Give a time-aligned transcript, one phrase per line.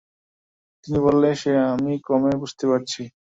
[0.83, 3.01] তিনি বললেন, সে আমি ক্রমে বুঝতে পারছি।